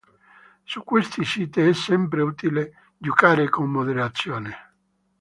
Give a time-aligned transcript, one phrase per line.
[0.65, 4.57] Su questi siti è sempre utile giocare con moderazione.